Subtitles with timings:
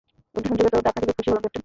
[0.37, 1.59] অগ্নিসংযোগের তদন্তে আপনাকে পেয়ে খুশি হলাম ক্যাপ্টেন।